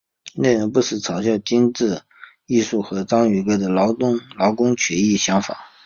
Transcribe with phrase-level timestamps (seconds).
[0.33, 2.01] 内容不时嘲笑精致
[2.47, 5.63] 艺术和章鱼哥的劳工权益想法。